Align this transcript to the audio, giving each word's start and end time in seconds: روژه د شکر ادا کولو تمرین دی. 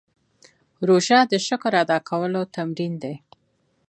روژه 0.87 1.19
د 1.31 1.33
شکر 1.47 1.73
ادا 1.83 1.97
کولو 2.09 2.41
تمرین 2.55 2.93
دی. 3.03 3.15